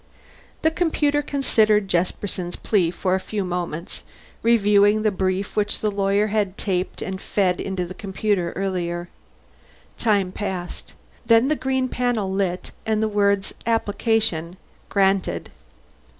The 0.63 0.71
computer 0.71 1.21
considered 1.21 1.87
Jesperson's 1.87 2.55
plea 2.55 2.91
a 3.05 3.19
few 3.19 3.43
moments, 3.45 4.03
reviewing 4.41 5.03
the 5.03 5.11
brief 5.11 5.55
which 5.55 5.79
the 5.79 5.91
lawyer 5.91 6.25
had 6.33 6.57
taped 6.57 7.03
and 7.03 7.21
fed 7.21 7.59
to 7.59 7.85
the 7.85 7.93
computer 7.93 8.51
earlier. 8.53 9.09
Time 9.99 10.31
passed. 10.31 10.95
Then 11.27 11.49
the 11.49 11.55
green 11.55 11.87
panel 11.87 12.31
lit, 12.31 12.71
and 12.83 13.03
the 13.03 13.07
words, 13.07 13.53
APPLICATION 13.67 14.57
GRANTED. 14.89 15.51